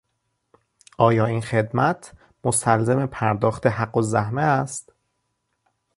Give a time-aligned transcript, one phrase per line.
[0.97, 2.13] آیا این خدمت
[2.43, 4.93] مستلزم پرداخت حقالزحمه است؟